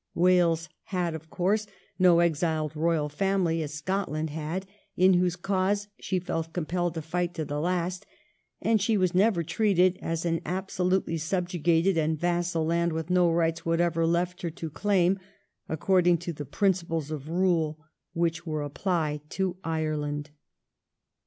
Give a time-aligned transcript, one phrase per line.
[0.15, 1.67] Wales had, of course,
[1.99, 4.65] no exiled royal family, as Scotland had,
[4.97, 8.07] in whose cause she felt compelled to fight to the last,
[8.59, 13.63] and she was never treated as an absolutely subjugated and vassal land with no rights
[13.63, 15.19] whatever left her to claim,
[15.69, 17.77] according to the principles of rule
[18.13, 20.31] which were applied to Ireland.